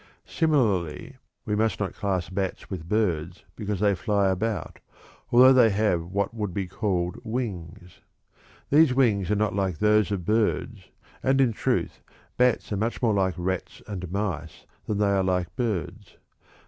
[0.25, 4.79] Similarly, we must not class bats with birds because they fly about,
[5.31, 7.99] although they have what would be called wings;
[8.71, 10.89] these wings are not like those of birds,
[11.21, 12.01] and, in truth,
[12.35, 16.17] bats are much more like rats and mice than they are like birds.